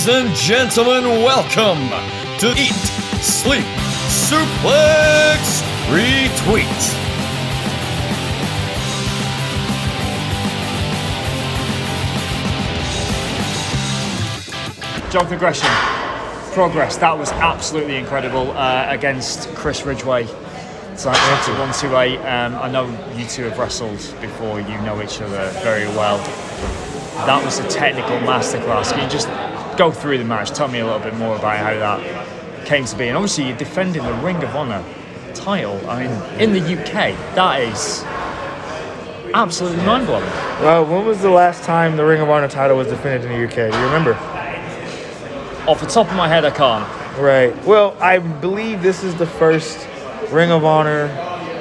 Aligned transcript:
Ladies 0.00 0.24
and 0.24 0.34
gentlemen, 0.34 1.04
welcome 1.22 1.90
to 2.38 2.52
Eat, 2.52 2.72
Sleep, 3.20 3.66
Suplex, 4.08 5.60
Retweet. 5.90 6.64
Jonathan 15.10 15.38
Gresham, 15.38 15.68
progress. 16.54 16.96
That 16.96 17.18
was 17.18 17.30
absolutely 17.32 17.96
incredible 17.96 18.52
uh, 18.52 18.86
against 18.88 19.54
Chris 19.54 19.84
Ridgeway. 19.84 20.24
So 20.96 21.10
that's 21.10 21.48
one 21.48 21.74
two 21.74 21.94
eight. 21.98 22.16
Um, 22.20 22.54
I 22.54 22.70
know 22.70 22.86
you 23.18 23.26
two 23.26 23.42
have 23.42 23.58
wrestled 23.58 23.98
before. 24.22 24.60
You 24.60 24.80
know 24.80 25.02
each 25.02 25.20
other 25.20 25.50
very 25.60 25.88
well. 25.88 26.16
That 27.26 27.44
was 27.44 27.58
a 27.58 27.68
technical 27.68 28.16
masterclass. 28.20 28.96
You 28.96 29.06
just 29.10 29.28
go 29.80 29.90
through 29.90 30.18
the 30.18 30.24
match? 30.24 30.50
Tell 30.50 30.68
me 30.68 30.80
a 30.80 30.84
little 30.84 31.00
bit 31.00 31.14
more 31.16 31.36
about 31.36 31.56
how 31.56 31.72
that 31.72 32.66
came 32.66 32.84
to 32.84 32.96
be. 32.98 33.08
And 33.08 33.16
obviously, 33.16 33.48
you're 33.48 33.56
defending 33.56 34.02
the 34.02 34.12
Ring 34.12 34.36
of 34.42 34.54
Honor 34.54 34.84
title. 35.32 35.80
I 35.88 36.06
mean, 36.06 36.38
in 36.38 36.52
the 36.52 36.60
UK, 36.60 37.16
that 37.34 37.62
is 37.62 38.02
absolutely 39.32 39.82
mind 39.86 40.06
blowing. 40.06 40.22
Well, 40.60 40.84
when 40.84 41.06
was 41.06 41.22
the 41.22 41.30
last 41.30 41.64
time 41.64 41.96
the 41.96 42.04
Ring 42.04 42.20
of 42.20 42.28
Honor 42.28 42.46
title 42.46 42.76
was 42.76 42.88
defended 42.88 43.30
in 43.30 43.40
the 43.40 43.46
UK? 43.46 43.72
Do 43.72 43.78
you 43.78 43.84
remember? 43.86 44.12
Off 45.66 45.80
the 45.80 45.86
top 45.86 46.10
of 46.10 46.14
my 46.14 46.28
head, 46.28 46.44
I 46.44 46.50
can't. 46.50 46.86
Right. 47.18 47.56
Well, 47.64 47.96
I 48.00 48.18
believe 48.18 48.82
this 48.82 49.02
is 49.02 49.14
the 49.14 49.26
first 49.26 49.88
Ring 50.30 50.50
of 50.50 50.62
Honor 50.62 51.08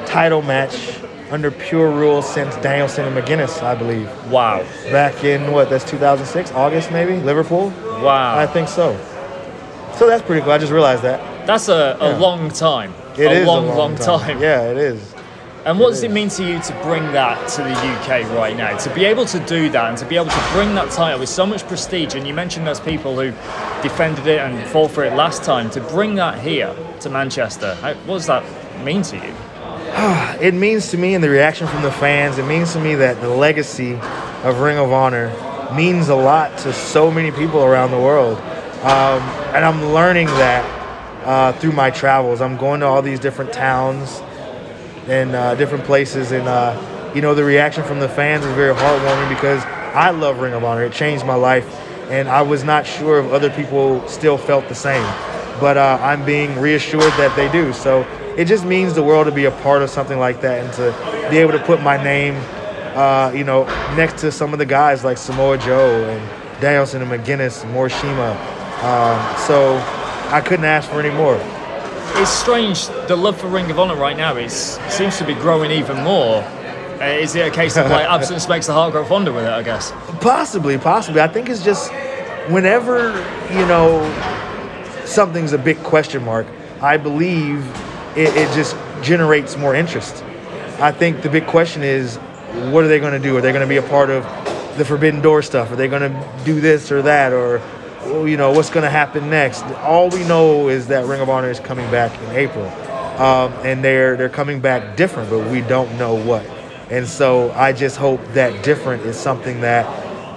title 0.05 0.41
match 0.41 0.99
under 1.31 1.51
pure 1.51 1.91
rules 1.91 2.27
since 2.31 2.55
Danielson 2.57 3.05
and 3.05 3.15
McGuinness, 3.15 3.61
I 3.61 3.75
believe. 3.75 4.09
Wow. 4.31 4.63
Back 4.91 5.23
in 5.23 5.51
what? 5.51 5.69
That's 5.69 5.83
2006, 5.85 6.51
August 6.53 6.91
maybe, 6.91 7.17
Liverpool. 7.17 7.69
Wow. 8.01 8.37
I 8.37 8.47
think 8.47 8.67
so. 8.67 8.97
So 9.97 10.07
that's 10.07 10.23
pretty 10.23 10.41
cool. 10.41 10.51
I 10.51 10.57
just 10.57 10.71
realized 10.71 11.03
that. 11.03 11.45
That's 11.45 11.67
a, 11.69 11.97
a 11.99 12.11
Yeah. 12.11 12.17
long 12.17 12.49
time. 12.49 12.93
It 13.17 13.25
a 13.27 13.31
is 13.41 13.47
long, 13.47 13.67
long 13.75 13.95
time. 13.95 14.39
Yeah, 14.41 14.61
it 14.71 14.77
is. 14.77 15.13
And 15.65 15.77
what 15.77 15.89
does 15.89 16.03
It 16.03 16.05
it 16.05 16.09
is. 16.11 16.15
mean 16.15 16.29
to 16.29 16.43
you 16.43 16.59
to 16.61 16.73
bring 16.83 17.11
that 17.11 17.47
to 17.49 17.61
the 17.61 17.69
UK 17.71 18.23
right 18.37 18.55
now? 18.55 18.77
To 18.77 18.89
be 18.91 19.03
able 19.05 19.25
to 19.25 19.39
do 19.41 19.69
that 19.69 19.89
and 19.89 19.97
to 19.97 20.05
be 20.05 20.15
able 20.15 20.27
to 20.29 20.43
bring 20.53 20.73
that 20.75 20.89
title 20.89 21.19
with 21.19 21.27
so 21.29 21.45
much 21.45 21.67
prestige, 21.67 22.15
and 22.15 22.25
you 22.25 22.33
mentioned 22.33 22.65
those 22.65 22.79
people 22.79 23.15
who 23.19 23.31
defended 23.83 24.25
it 24.25 24.39
and 24.39 24.65
fought 24.69 24.89
for 24.91 25.03
it 25.03 25.13
last 25.15 25.43
time, 25.43 25.69
to 25.71 25.81
bring 25.81 26.15
that 26.15 26.39
here 26.39 26.73
to 27.01 27.09
Manchester, 27.09 27.75
how, 27.81 27.93
what 28.05 28.15
does 28.15 28.27
that 28.27 28.43
mean 28.85 29.01
to 29.03 29.17
you? 29.17 29.33
It 30.41 30.53
means 30.53 30.89
to 30.91 30.97
me, 30.97 31.15
and 31.15 31.23
the 31.23 31.29
reaction 31.29 31.67
from 31.67 31.81
the 31.81 31.91
fans, 31.91 32.37
it 32.37 32.45
means 32.45 32.73
to 32.73 32.79
me 32.79 32.95
that 32.95 33.19
the 33.19 33.29
legacy 33.29 33.95
of 34.43 34.59
Ring 34.59 34.77
of 34.77 34.91
Honor 34.91 35.27
means 35.75 36.09
a 36.09 36.15
lot 36.15 36.57
to 36.59 36.73
so 36.73 37.11
many 37.11 37.31
people 37.31 37.63
around 37.63 37.91
the 37.91 37.99
world. 37.99 38.37
Um, 38.83 39.21
and 39.53 39.65
I'm 39.65 39.93
learning 39.93 40.27
that 40.27 40.63
uh, 41.25 41.51
through 41.53 41.73
my 41.73 41.89
travels. 41.89 42.39
I'm 42.41 42.57
going 42.57 42.79
to 42.79 42.85
all 42.85 43.01
these 43.01 43.19
different 43.19 43.51
towns 43.51 44.21
and 45.07 45.35
uh, 45.35 45.55
different 45.55 45.83
places, 45.83 46.31
and 46.31 46.47
uh, 46.47 47.11
you 47.13 47.21
know, 47.21 47.35
the 47.35 47.43
reaction 47.43 47.83
from 47.83 47.99
the 47.99 48.09
fans 48.09 48.45
is 48.45 48.53
very 48.53 48.73
heartwarming 48.73 49.29
because 49.29 49.63
I 49.93 50.11
love 50.11 50.39
Ring 50.39 50.53
of 50.53 50.63
Honor. 50.63 50.83
It 50.83 50.93
changed 50.93 51.25
my 51.25 51.35
life, 51.35 51.65
and 52.09 52.29
I 52.29 52.41
was 52.41 52.63
not 52.63 52.85
sure 52.85 53.19
if 53.19 53.31
other 53.31 53.49
people 53.49 54.07
still 54.07 54.37
felt 54.37 54.67
the 54.69 54.75
same. 54.75 55.03
But 55.59 55.75
uh, 55.75 55.97
I'm 56.01 56.23
being 56.25 56.57
reassured 56.59 57.01
that 57.01 57.35
they 57.35 57.51
do. 57.51 57.73
So 57.73 58.03
it 58.39 58.47
just 58.47 58.63
means 58.63 58.93
the 58.93 59.03
world 59.03 59.25
to 59.25 59.33
be 59.33 59.43
a 59.43 59.51
part 59.51 59.81
of 59.81 59.89
something 59.89 60.17
like 60.17 60.39
that 60.39 60.63
and 60.63 60.73
to 60.75 61.29
be 61.29 61.39
able 61.39 61.51
to 61.51 61.59
put 61.59 61.81
my 61.81 62.01
name, 62.01 62.35
uh, 62.95 63.33
you 63.35 63.43
know, 63.43 63.65
next 63.97 64.21
to 64.21 64.31
some 64.31 64.53
of 64.53 64.59
the 64.59 64.65
guys 64.65 65.03
like 65.03 65.17
Samoa 65.17 65.57
Joe 65.57 66.05
and 66.05 66.61
Danielson 66.61 67.01
and 67.01 67.11
McGuinness, 67.11 67.65
and 67.65 67.75
Morishima. 67.75 68.31
Um, 68.81 69.37
so 69.39 69.75
I 70.33 70.39
couldn't 70.39 70.63
ask 70.63 70.89
for 70.89 71.01
any 71.01 71.13
more. 71.13 71.37
It's 72.21 72.31
strange, 72.31 72.87
the 73.09 73.15
love 73.17 73.37
for 73.37 73.47
Ring 73.47 73.69
of 73.71 73.77
Honor 73.77 73.97
right 73.97 74.15
now 74.15 74.37
is 74.37 74.79
seems 74.87 75.17
to 75.17 75.25
be 75.25 75.33
growing 75.33 75.69
even 75.71 76.01
more. 76.01 76.41
Uh, 76.41 77.17
is 77.19 77.35
it 77.35 77.45
a 77.45 77.51
case 77.51 77.75
of 77.75 77.91
like 77.91 78.05
absence 78.09 78.47
makes 78.47 78.67
the 78.67 78.73
heart 78.73 78.93
grow 78.93 79.03
fonder 79.03 79.33
with 79.33 79.43
it, 79.43 79.51
I 79.51 79.63
guess? 79.63 79.91
Possibly, 80.21 80.77
possibly. 80.77 81.19
I 81.19 81.27
think 81.27 81.49
it's 81.49 81.61
just 81.61 81.91
whenever, 82.47 83.11
you 83.51 83.65
know, 83.65 84.01
something's 85.03 85.51
a 85.51 85.57
big 85.57 85.77
question 85.83 86.23
mark, 86.23 86.47
I 86.81 86.95
believe 86.95 87.65
it, 88.15 88.35
it 88.35 88.53
just 88.53 88.75
generates 89.01 89.57
more 89.57 89.75
interest. 89.75 90.23
I 90.79 90.91
think 90.91 91.21
the 91.21 91.29
big 91.29 91.45
question 91.47 91.83
is 91.83 92.17
what 92.71 92.83
are 92.83 92.87
they 92.87 92.99
going 92.99 93.13
to 93.13 93.19
do? 93.19 93.37
Are 93.37 93.41
they 93.41 93.51
going 93.51 93.61
to 93.61 93.67
be 93.67 93.77
a 93.77 93.89
part 93.89 94.09
of 94.09 94.23
the 94.77 94.85
Forbidden 94.85 95.21
Door 95.21 95.43
stuff? 95.43 95.71
Are 95.71 95.75
they 95.75 95.87
going 95.87 96.01
to 96.01 96.43
do 96.45 96.59
this 96.59 96.91
or 96.91 97.01
that? 97.03 97.33
Or, 97.33 97.61
you 98.27 98.37
know, 98.37 98.51
what's 98.51 98.69
going 98.69 98.83
to 98.83 98.89
happen 98.89 99.29
next? 99.29 99.63
All 99.83 100.09
we 100.09 100.23
know 100.23 100.69
is 100.69 100.87
that 100.87 101.05
Ring 101.05 101.21
of 101.21 101.29
Honor 101.29 101.49
is 101.49 101.59
coming 101.59 101.89
back 101.91 102.19
in 102.21 102.29
April. 102.35 102.65
Um, 103.19 103.51
and 103.65 103.83
they're 103.83 104.15
they're 104.15 104.29
coming 104.29 104.61
back 104.61 104.95
different, 104.95 105.29
but 105.29 105.51
we 105.51 105.59
don't 105.59 105.97
know 105.97 106.15
what. 106.15 106.45
And 106.89 107.05
so 107.05 107.51
I 107.51 107.73
just 107.73 107.97
hope 107.97 108.25
that 108.29 108.63
different 108.63 109.03
is 109.03 109.17
something 109.17 109.59
that, 109.59 109.85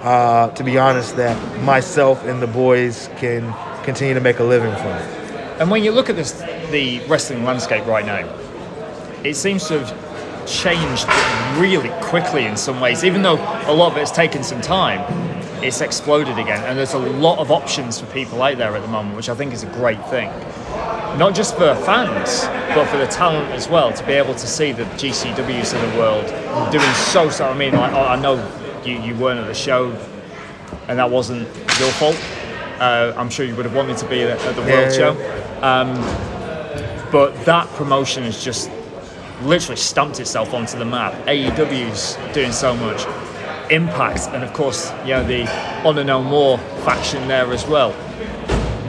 uh, 0.03 0.49
to 0.51 0.63
be 0.65 0.77
honest, 0.77 1.15
that 1.15 1.61
myself 1.63 2.25
and 2.25 2.41
the 2.41 2.47
boys 2.47 3.09
can 3.17 3.55
continue 3.85 4.13
to 4.13 4.19
make 4.19 4.39
a 4.39 4.43
living 4.43 4.75
from. 4.75 4.91
And 5.61 5.71
when 5.71 5.81
you 5.81 5.93
look 5.93 6.09
at 6.09 6.17
this, 6.17 6.42
the 6.73 6.99
wrestling 7.07 7.43
landscape 7.45 7.85
right 7.85 8.05
now, 8.05 8.27
it 9.23 9.35
seems 9.35 9.67
to 9.67 9.79
have 9.79 10.47
changed 10.47 11.07
really 11.61 11.89
quickly 12.01 12.45
in 12.45 12.57
some 12.57 12.81
ways. 12.81 13.03
Even 13.03 13.21
though 13.21 13.35
a 13.67 13.71
lot 13.73 13.91
of 13.91 13.97
it's 13.97 14.11
taken 14.11 14.43
some 14.43 14.59
time, 14.59 14.99
it's 15.63 15.79
exploded 15.81 16.37
again, 16.39 16.61
and 16.65 16.77
there's 16.77 16.95
a 16.95 16.99
lot 16.99 17.37
of 17.37 17.51
options 17.51 17.99
for 17.99 18.07
people 18.07 18.41
out 18.41 18.57
there 18.57 18.75
at 18.75 18.81
the 18.81 18.87
moment, 18.87 19.15
which 19.15 19.29
I 19.29 19.35
think 19.35 19.53
is 19.53 19.61
a 19.63 19.67
great 19.67 20.03
thing. 20.09 20.29
Not 21.17 21.35
just 21.35 21.55
for 21.55 21.75
fans, 21.75 22.41
but 22.75 22.85
for 22.87 22.97
the 22.97 23.05
talent 23.05 23.51
as 23.53 23.69
well, 23.69 23.93
to 23.93 24.05
be 24.05 24.13
able 24.13 24.33
to 24.33 24.47
see 24.47 24.71
the 24.71 24.83
GCWs 24.83 25.73
of 25.75 25.91
the 25.93 25.97
world 25.99 26.25
doing 26.71 26.93
so 26.95 27.29
so. 27.29 27.45
I 27.47 27.53
mean, 27.55 27.73
like, 27.75 27.93
I 27.93 28.15
I 28.15 28.19
know 28.19 28.35
you, 28.83 28.99
you 28.99 29.15
weren't 29.15 29.39
at 29.39 29.45
the 29.47 29.53
show, 29.53 29.91
and 30.87 30.97
that 30.97 31.09
wasn't 31.09 31.47
your 31.79 31.91
fault. 32.01 32.19
Uh, 32.79 33.13
I'm 33.15 33.29
sure 33.29 33.45
you 33.45 33.55
would 33.55 33.65
have 33.65 33.75
wanted 33.75 33.97
to 33.97 34.09
be 34.09 34.23
at, 34.23 34.41
at 34.43 34.55
the 34.55 34.61
World 34.61 34.91
Yeah. 34.91 35.01
Show. 35.01 35.11
Um, 35.61 35.89
but 37.13 37.45
that 37.45 37.69
promotion 37.75 38.23
has 38.23 38.43
just 38.43 38.71
literally 39.43 39.77
stamped 39.77 40.19
itself 40.19 40.51
onto 40.51 40.79
the 40.79 40.83
map. 40.83 41.13
AEW's 41.27 42.17
doing 42.33 42.51
so 42.51 42.75
much. 42.75 43.05
Impact, 43.71 44.27
and 44.29 44.43
of 44.43 44.51
course, 44.53 44.91
you 45.03 45.09
know, 45.09 45.23
the 45.23 45.47
Honor 45.87 46.03
No 46.03 46.23
More 46.23 46.57
faction 46.83 47.27
there 47.27 47.53
as 47.53 47.65
well. 47.67 47.93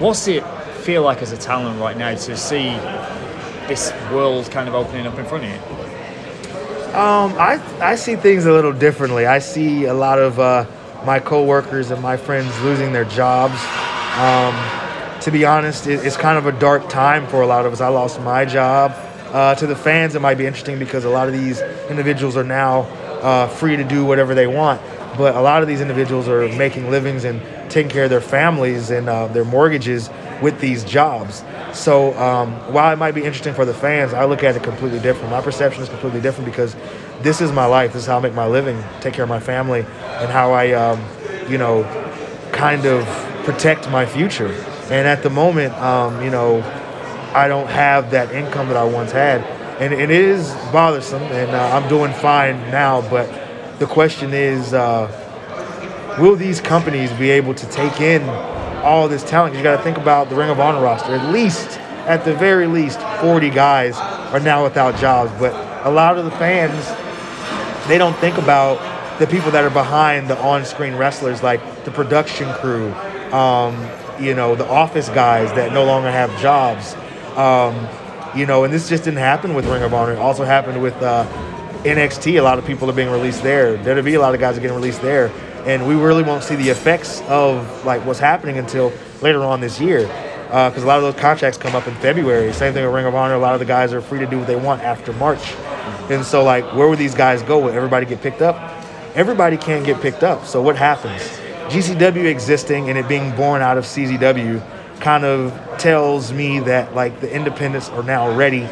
What's 0.01 0.27
it 0.27 0.43
feel 0.83 1.03
like 1.03 1.23
as 1.23 1.33
a 1.33 1.37
talent 1.37 1.79
right 1.81 1.97
now 1.97 2.15
to 2.15 2.37
see 2.37 2.71
this 3.69 3.93
world 4.11 4.51
kind 4.51 4.69
of 4.69 4.75
opening 4.75 5.07
up 5.07 5.19
in 5.19 5.27
front 5.27 5.45
of 5.45 5.51
you? 5.51 5.85
Um, 6.95 7.35
I 7.39 7.61
I 7.81 7.95
see 7.95 8.17
things 8.17 8.47
a 8.47 8.53
little 8.53 8.73
differently. 8.73 9.27
I 9.27 9.39
see 9.39 9.85
a 9.85 9.95
lot 9.95 10.19
of 10.19 10.41
uh, 10.41 10.65
my 11.05 11.19
coworkers 11.21 11.91
and 11.91 12.01
my 12.01 12.17
friends 12.17 12.59
losing 12.63 12.93
their 12.93 13.05
jobs. 13.05 13.61
Um, 14.17 14.84
to 15.25 15.31
be 15.31 15.47
honest, 15.47 15.87
it, 15.87 16.05
it's 16.05 16.19
kind 16.19 16.37
of 16.37 16.45
a 16.45 16.53
dark 16.53 16.91
time 16.91 17.27
for 17.29 17.41
a 17.41 17.47
lot 17.47 17.65
of 17.65 17.73
us. 17.73 17.81
I 17.81 17.89
lost 17.89 18.21
my 18.21 18.45
job. 18.45 18.93
Uh, 19.33 19.55
to 19.55 19.67
the 19.67 19.75
fans, 19.75 20.15
it 20.15 20.21
might 20.21 20.37
be 20.37 20.45
interesting 20.45 20.79
because 20.79 21.07
a 21.07 21.09
lot 21.09 21.29
of 21.29 21.33
these 21.33 21.63
individuals 21.89 22.37
are 22.37 22.45
now 22.45 22.81
uh, 23.23 23.49
free 23.49 23.75
to 23.75 23.85
do 23.85 24.05
whatever 24.05 24.35
they 24.35 24.47
want. 24.47 24.83
But 25.17 25.35
a 25.35 25.41
lot 25.41 25.63
of 25.63 25.69
these 25.69 25.81
individuals 25.81 26.29
are 26.29 26.47
making 26.57 26.91
livings 26.91 27.25
and 27.25 27.41
taking 27.71 27.91
care 27.91 28.05
of 28.05 28.11
their 28.11 28.21
families 28.21 28.91
and 28.91 29.09
uh, 29.09 29.29
their 29.29 29.47
mortgages 29.47 30.11
with 30.43 30.61
these 30.61 30.85
jobs. 30.85 31.43
So 31.73 32.13
um, 32.19 32.53
while 32.71 32.93
it 32.93 32.97
might 32.97 33.13
be 33.13 33.25
interesting 33.25 33.55
for 33.55 33.65
the 33.65 33.73
fans, 33.73 34.13
I 34.13 34.27
look 34.27 34.45
at 34.45 34.55
it 34.57 34.63
completely 34.63 35.01
different. 35.01 35.31
My 35.31 35.41
perception 35.41 35.83
is 35.83 35.89
completely 35.89 36.21
different 36.21 36.51
because 36.51 36.77
this 37.23 37.41
is 37.41 37.51
my 37.51 37.65
life. 37.65 37.95
This 37.95 38.03
is 38.03 38.09
how 38.09 38.19
I 38.19 38.21
make 38.21 38.35
my 38.35 38.47
living, 38.47 38.83
take 39.01 39.15
care 39.15 39.25
of 39.25 39.31
my 39.31 39.41
family, 39.41 39.81
and 39.81 40.31
how 40.31 40.53
I, 40.53 40.73
um, 40.73 41.03
you 41.49 41.57
know, 41.57 41.83
kind 42.53 42.85
of 42.85 43.07
protect 43.45 43.89
my 43.91 44.05
future. 44.05 44.55
And 44.91 45.09
at 45.09 45.23
the 45.23 45.31
moment, 45.31 45.75
um, 45.75 46.23
you 46.23 46.31
know, 46.31 46.63
I 47.35 47.49
don't 47.49 47.69
have 47.69 48.11
that 48.11 48.33
income 48.33 48.69
that 48.69 48.77
I 48.77 48.85
once 48.85 49.13
had, 49.13 49.43
and 49.81 49.93
it 49.93 50.11
is 50.11 50.53
bothersome. 50.73 51.23
And 51.23 51.51
uh, 51.51 51.77
I'm 51.77 51.89
doing 51.89 52.13
fine 52.13 52.57
now, 52.71 53.01
but 53.09 53.79
the 53.79 53.87
question 53.87 54.33
is, 54.33 54.73
uh, 54.73 55.09
will 56.21 56.37
these 56.37 56.61
companies 56.61 57.13
be 57.13 57.31
able 57.31 57.55
to 57.55 57.67
take 57.71 58.01
in 58.01 58.23
all 58.85 59.09
this 59.09 59.25
talent? 59.25 59.57
You 59.57 59.63
got 59.63 59.77
to 59.77 59.83
think 59.83 59.99
about 59.99 60.29
the 60.29 60.37
Ring 60.37 60.51
of 60.51 60.61
Honor 60.61 60.83
roster. 60.83 61.15
At 61.15 61.33
least, 61.33 61.79
at 62.07 62.25
the 62.25 62.35
very 62.35 62.67
least, 62.67 63.01
40 63.21 63.51
guys 63.51 63.97
are 63.97 64.41
now 64.41 64.63
without 64.63 64.97
jobs. 65.01 65.33
But 65.41 65.53
a 65.87 65.91
lot 65.91 66.19
of 66.19 66.25
the 66.25 66.31
fans, 66.33 66.87
they 67.89 67.99
don't 67.99 68.17
think 68.19 68.39
about 68.39 68.79
the 69.19 69.27
people 69.27 69.51
that 69.53 69.65
are 69.65 69.71
behind 69.71 70.29
the 70.29 70.39
on-screen 70.41 70.95
wrestlers, 70.95 71.43
like 71.43 71.85
the 71.85 71.91
production 71.91 72.53
crew, 72.55 72.93
um, 73.33 73.75
you 74.21 74.35
know, 74.35 74.55
the 74.55 74.67
office 74.69 75.09
guys 75.09 75.51
that 75.55 75.73
no 75.73 75.85
longer 75.85 76.11
have 76.11 76.31
jobs. 76.41 76.95
Um, 77.37 77.89
you 78.37 78.47
know, 78.47 78.65
and 78.65 78.73
this 78.73 78.89
just 78.89 79.05
didn't 79.05 79.19
happen 79.19 79.55
with 79.55 79.67
Ring 79.67 79.83
of 79.83 79.95
Honor. 79.95 80.13
It 80.13 80.19
also 80.19 80.45
happened 80.45 80.83
with 80.83 80.95
uh, 81.03 81.25
NXT. 81.85 82.39
A 82.39 82.43
lot 82.43 82.59
of 82.59 82.65
people 82.65 82.91
are 82.91 82.95
being 82.95 83.11
released 83.11 83.43
there. 83.43 83.77
WWE, 83.79 84.17
a 84.17 84.19
lot 84.19 84.35
of 84.35 84.41
guys 84.41 84.57
are 84.59 84.61
getting 84.61 84.77
released 84.77 85.03
there. 85.03 85.31
and 85.67 85.87
we 85.87 85.95
really 85.95 86.23
won't 86.23 86.43
see 86.45 86.57
the 86.57 86.69
effects 86.69 87.23
of 87.23 87.85
like 87.85 88.05
what's 88.05 88.19
happening 88.19 88.59
until 88.59 88.93
later 89.23 89.43
on 89.43 89.61
this 89.61 89.81
year. 89.81 90.07
Because 90.47 90.83
a 90.83 90.87
lot 90.87 90.99
of 90.99 91.03
those 91.03 91.21
contracts 91.21 91.59
come 91.59 91.75
up 91.75 91.89
in 91.89 91.95
February. 91.97 92.53
Same 92.53 92.73
thing 92.75 92.85
with 92.85 92.95
Ring 92.95 93.07
of 93.07 93.15
Honor. 93.15 93.35
A 93.35 93.39
lot 93.39 93.55
of 93.55 93.61
the 93.61 93.67
guys 93.67 93.93
are 93.93 94.01
free 94.01 94.21
to 94.21 94.27
do 94.27 94.39
what 94.39 94.47
they 94.47 94.57
want 94.57 94.83
after 94.83 95.13
March. 95.15 95.55
And 96.11 96.25
so, 96.25 96.45
like, 96.45 96.65
where 96.75 96.89
would 96.89 96.99
these 96.99 97.15
guys 97.15 97.43
go? 97.43 97.59
Would 97.61 97.75
everybody 97.75 98.07
get 98.07 98.21
picked 98.21 98.43
up? 98.43 98.57
Everybody 99.17 99.57
can't 99.57 99.85
get 99.85 100.01
picked 100.01 100.23
up. 100.23 100.45
So, 100.45 100.63
what 100.63 100.77
happens? 100.77 101.23
GCW 101.71 102.27
existing 102.27 102.89
and 102.89 102.99
it 102.99 103.09
being 103.09 103.35
born 103.37 103.63
out 103.63 103.79
of 103.79 103.85
CZW 103.85 104.63
kind 105.01 105.25
of 105.25 105.53
tells 105.79 106.33
me 106.33 106.61
that, 106.61 106.95
like, 106.95 107.21
the 107.21 107.33
independents 107.33 107.89
are 107.91 108.03
now 108.03 108.35
ready 108.35 108.65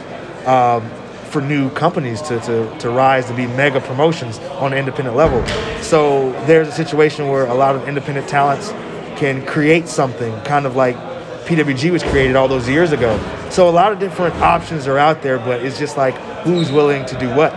um, 0.46 0.88
for 1.30 1.40
new 1.40 1.70
companies 1.70 2.22
to, 2.22 2.38
to, 2.40 2.78
to 2.78 2.90
rise 2.90 3.26
to 3.26 3.34
be 3.34 3.46
mega 3.46 3.80
promotions 3.80 4.38
on 4.38 4.72
an 4.72 4.78
independent 4.78 5.16
level. 5.16 5.44
So, 5.82 6.32
there's 6.46 6.68
a 6.68 6.72
situation 6.72 7.28
where 7.28 7.46
a 7.46 7.54
lot 7.54 7.74
of 7.74 7.88
independent 7.88 8.28
talents 8.28 8.70
can 9.16 9.44
create 9.46 9.88
something 9.88 10.34
kind 10.42 10.66
of 10.66 10.74
like 10.74 10.96
PWG 11.44 11.90
was 11.90 12.02
created 12.02 12.36
all 12.36 12.48
those 12.48 12.68
years 12.68 12.92
ago. 12.92 13.18
So 13.50 13.68
a 13.68 13.70
lot 13.70 13.92
of 13.92 13.98
different 13.98 14.34
options 14.36 14.86
are 14.86 14.98
out 14.98 15.22
there, 15.22 15.38
but 15.38 15.64
it's 15.64 15.78
just 15.78 15.96
like 15.96 16.14
who's 16.44 16.72
willing 16.72 17.04
to 17.06 17.18
do 17.18 17.28
what. 17.34 17.52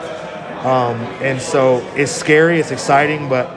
Um, 0.66 0.98
and 1.22 1.42
so 1.42 1.78
it's 1.96 2.12
scary, 2.12 2.60
it's 2.60 2.72
exciting, 2.72 3.30
but 3.30 3.48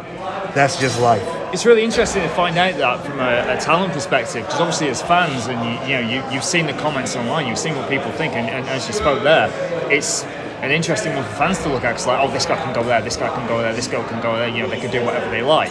that's 0.55 0.79
just 0.81 1.01
life. 1.01 1.38
It's 1.53 1.65
really 1.65 1.83
interesting 1.83 2.23
to 2.23 2.29
find 2.29 2.59
out 2.59 2.75
that 2.77 3.05
from 3.07 3.21
a, 3.21 3.55
a 3.57 3.59
talent 3.59 3.93
perspective, 3.95 4.45
because 4.45 4.61
obviously 4.61 4.89
as 4.89 5.01
fans, 5.01 5.47
and 5.47 5.59
you, 5.65 5.89
you 5.89 6.01
know, 6.03 6.09
you, 6.29 6.33
you've 6.35 6.45
seen 6.45 6.67
the 6.67 6.75
comments 6.75 7.17
online, 7.17 7.47
you've 7.47 7.59
seen 7.59 7.75
what 7.75 7.89
people 7.89 8.11
think, 8.13 8.35
and, 8.35 8.49
and 8.51 8.67
as 8.69 8.87
you 8.87 8.93
spoke 8.93 9.23
there, 9.23 9.49
it's 9.91 10.25
an 10.61 10.71
interesting 10.71 11.15
one 11.15 11.25
for 11.25 11.35
fans 11.37 11.59
to 11.63 11.69
look 11.71 11.85
at. 11.85 11.93
Because 11.93 12.07
like, 12.07 12.19
oh, 12.21 12.31
this 12.31 12.45
guy 12.45 12.57
can 12.63 12.75
go 12.75 12.85
there, 12.85 13.01
this 13.01 13.17
guy 13.17 13.29
can 13.35 13.49
go 13.49 13.59
there, 13.63 13.73
this 13.73 13.89
girl 13.89 14.05
can 14.05 14.21
go 14.23 14.37
there. 14.37 14.49
You 14.49 14.63
know, 14.65 14.69
they 14.69 14.81
can 14.81 14.91
do 14.91 15.03
whatever 15.05 15.31
they 15.31 15.41
like. 15.43 15.71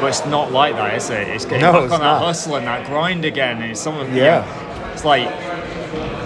But 0.00 0.08
it's 0.08 0.26
not 0.26 0.52
like 0.52 0.74
that, 0.76 0.94
is 0.94 1.08
it? 1.10 1.28
It's 1.28 1.44
getting 1.44 1.60
No, 1.62 1.72
back 1.72 1.84
it's 1.84 1.92
on 1.94 2.00
not. 2.00 2.18
that 2.20 2.26
hustle 2.26 2.56
and 2.56 2.66
that 2.66 2.86
grind 2.86 3.24
again. 3.24 3.62
And 3.62 3.70
it's 3.70 3.80
some 3.80 3.96
of 3.96 4.08
Yeah. 4.14 4.44
yeah. 4.44 4.92
It's 4.92 5.04
like 5.04 5.28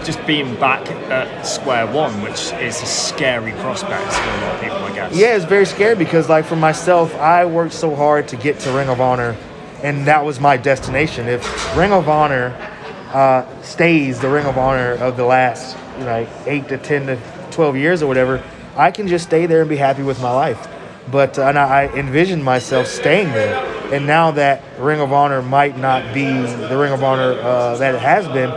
just 0.04 0.24
being 0.26 0.54
back 0.56 0.88
at 1.10 1.42
square 1.42 1.86
one, 1.86 2.22
which 2.22 2.52
is 2.54 2.80
a 2.82 2.86
scary 2.86 3.52
prospect 3.52 4.12
for 4.12 4.22
a 4.22 4.40
lot 4.40 4.54
of 4.54 4.60
people, 4.60 4.76
I 4.76 4.94
guess. 4.94 5.16
Yeah, 5.16 5.36
it's 5.36 5.44
very 5.44 5.66
scary 5.66 5.96
because, 5.96 6.28
like, 6.28 6.44
for 6.44 6.56
myself, 6.56 7.14
I 7.16 7.44
worked 7.46 7.74
so 7.74 7.94
hard 7.94 8.28
to 8.28 8.36
get 8.36 8.58
to 8.60 8.70
Ring 8.72 8.88
of 8.88 9.00
Honor, 9.00 9.36
and 9.82 10.06
that 10.06 10.24
was 10.24 10.40
my 10.40 10.56
destination. 10.56 11.28
If 11.28 11.76
Ring 11.76 11.92
of 11.92 12.08
Honor 12.08 12.54
uh, 13.12 13.44
stays 13.62 14.20
the 14.20 14.28
Ring 14.28 14.46
of 14.46 14.58
Honor 14.58 14.92
of 14.92 15.16
the 15.16 15.24
last, 15.24 15.76
you 15.98 16.04
know, 16.04 16.20
like 16.20 16.28
eight 16.46 16.68
to 16.68 16.78
ten 16.78 17.06
to 17.06 17.18
twelve 17.50 17.76
years 17.76 18.02
or 18.02 18.06
whatever, 18.06 18.42
I 18.76 18.90
can 18.90 19.08
just 19.08 19.24
stay 19.26 19.46
there 19.46 19.60
and 19.60 19.70
be 19.70 19.76
happy 19.76 20.02
with 20.02 20.20
my 20.20 20.32
life. 20.32 20.68
But 21.10 21.38
uh, 21.38 21.42
and 21.42 21.58
I 21.58 21.86
envisioned 21.88 22.42
myself 22.42 22.86
staying 22.86 23.28
there, 23.28 23.62
and 23.92 24.06
now 24.06 24.30
that 24.32 24.62
Ring 24.78 25.00
of 25.00 25.12
Honor 25.12 25.42
might 25.42 25.78
not 25.78 26.14
be 26.14 26.24
the 26.24 26.76
Ring 26.76 26.92
of 26.92 27.04
Honor 27.04 27.38
uh, 27.40 27.76
that 27.76 27.94
it 27.94 28.00
has 28.00 28.26
been, 28.28 28.50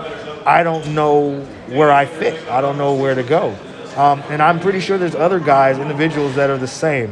I 0.47 0.63
don't 0.63 0.95
know 0.95 1.41
where 1.67 1.91
I 1.91 2.05
fit. 2.05 2.47
I 2.47 2.61
don't 2.61 2.77
know 2.77 2.95
where 2.95 3.13
to 3.13 3.21
go. 3.21 3.53
Um, 3.97 4.21
and 4.29 4.41
I'm 4.41 4.61
pretty 4.61 4.79
sure 4.79 4.97
there's 4.97 5.13
other 5.13 5.41
guys, 5.41 5.77
individuals 5.77 6.35
that 6.35 6.49
are 6.49 6.57
the 6.57 6.65
same, 6.65 7.09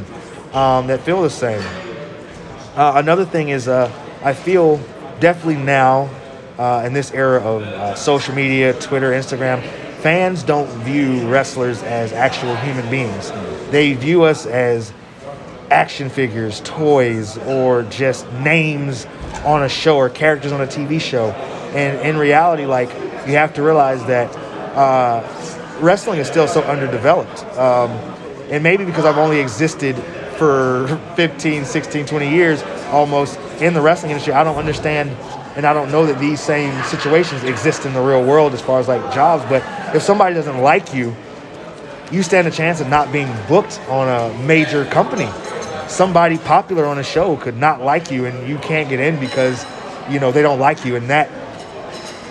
um, 0.53 0.87
that 0.87 1.01
feel 1.01 1.21
the 1.21 1.29
same. 1.29 1.61
Uh, 2.77 2.93
another 2.95 3.25
thing 3.25 3.49
is, 3.49 3.67
uh, 3.67 3.91
I 4.23 4.33
feel 4.33 4.79
definitely 5.19 5.61
now, 5.61 6.09
uh, 6.57 6.83
in 6.85 6.93
this 6.93 7.11
era 7.11 7.41
of 7.41 7.63
uh, 7.63 7.95
social 7.95 8.33
media, 8.33 8.73
Twitter, 8.79 9.11
Instagram, 9.11 9.61
fans 9.99 10.41
don't 10.41 10.69
view 10.83 11.27
wrestlers 11.27 11.83
as 11.83 12.13
actual 12.13 12.55
human 12.55 12.89
beings. 12.89 13.33
They 13.69 13.95
view 13.95 14.23
us 14.23 14.45
as 14.45 14.93
action 15.69 16.07
figures, 16.09 16.61
toys, 16.61 17.37
or 17.39 17.83
just 17.83 18.31
names 18.31 19.05
on 19.43 19.63
a 19.63 19.69
show 19.69 19.97
or 19.97 20.09
characters 20.09 20.53
on 20.53 20.61
a 20.61 20.67
TV 20.67 21.01
show. 21.01 21.31
And 21.75 21.99
in 22.07 22.17
reality, 22.17 22.65
like 22.65 22.89
you 23.27 23.33
have 23.33 23.53
to 23.55 23.63
realize 23.63 24.05
that 24.05 24.35
uh, 24.75 25.21
wrestling 25.79 26.19
is 26.19 26.27
still 26.27 26.47
so 26.47 26.61
underdeveloped. 26.63 27.43
Um, 27.57 27.91
and 28.51 28.63
maybe 28.63 28.85
because 28.85 29.05
I've 29.05 29.17
only 29.17 29.39
existed 29.39 29.95
for 30.37 30.87
15, 31.15 31.65
16, 31.65 32.05
20 32.05 32.29
years 32.29 32.63
almost 32.91 33.39
in 33.61 33.73
the 33.73 33.81
wrestling 33.81 34.11
industry, 34.11 34.33
I 34.33 34.43
don't 34.43 34.57
understand 34.57 35.09
and 35.55 35.65
I 35.65 35.73
don't 35.73 35.89
know 35.89 36.05
that 36.05 36.19
these 36.19 36.41
same 36.41 36.83
situations 36.83 37.43
exist 37.43 37.85
in 37.85 37.93
the 37.93 38.01
real 38.01 38.23
world 38.23 38.53
as 38.53 38.61
far 38.61 38.79
as 38.79 38.89
like 38.89 39.13
jobs. 39.13 39.43
But 39.47 39.63
if 39.95 40.01
somebody 40.01 40.35
doesn't 40.35 40.59
like 40.59 40.93
you, 40.93 41.15
you 42.11 42.23
stand 42.23 42.47
a 42.47 42.51
chance 42.51 42.81
of 42.81 42.89
not 42.89 43.11
being 43.11 43.33
booked 43.47 43.79
on 43.87 44.07
a 44.09 44.37
major 44.39 44.85
company. 44.85 45.29
Somebody 45.87 46.37
popular 46.39 46.85
on 46.85 46.99
a 46.99 47.03
show 47.03 47.37
could 47.37 47.55
not 47.55 47.81
like 47.81 48.11
you 48.11 48.25
and 48.25 48.47
you 48.47 48.57
can't 48.57 48.89
get 48.89 48.99
in 48.99 49.17
because, 49.19 49.65
you 50.09 50.19
know, 50.19 50.31
they 50.31 50.41
don't 50.41 50.59
like 50.59 50.83
you 50.83 50.97
and 50.97 51.09
that 51.09 51.29